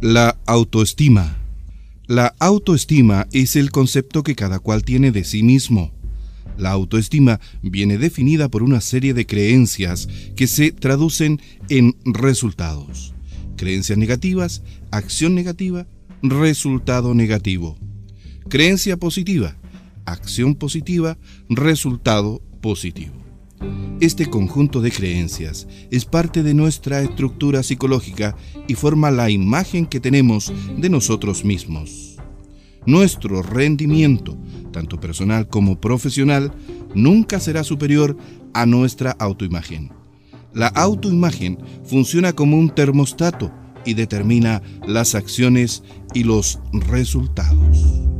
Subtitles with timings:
[0.00, 1.36] La autoestima.
[2.06, 5.92] La autoestima es el concepto que cada cual tiene de sí mismo.
[6.58, 13.14] La autoestima viene definida por una serie de creencias que se traducen en resultados.
[13.56, 15.86] Creencias negativas, acción negativa,
[16.22, 17.78] resultado negativo.
[18.48, 19.56] Creencia positiva,
[20.04, 21.16] acción positiva,
[21.48, 23.23] resultado positivo.
[24.00, 28.36] Este conjunto de creencias es parte de nuestra estructura psicológica
[28.68, 32.16] y forma la imagen que tenemos de nosotros mismos.
[32.86, 34.36] Nuestro rendimiento,
[34.72, 36.52] tanto personal como profesional,
[36.94, 38.16] nunca será superior
[38.52, 39.90] a nuestra autoimagen.
[40.52, 43.50] La autoimagen funciona como un termostato
[43.84, 45.82] y determina las acciones
[46.14, 48.13] y los resultados.